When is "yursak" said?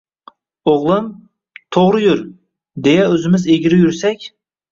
3.85-4.27